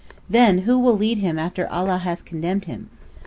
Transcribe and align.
Then 0.27 0.57
who 0.61 0.79
will 0.79 0.97
lead 0.97 1.19
him 1.19 1.37
after 1.37 1.67
Allah 1.71 1.99
(hath 1.99 2.25
condemned 2.25 2.65
him)? 2.65 2.89